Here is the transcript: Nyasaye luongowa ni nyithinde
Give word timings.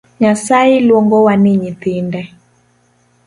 Nyasaye 0.19 0.75
luongowa 0.85 1.33
ni 1.41 1.53
nyithinde 1.59 2.21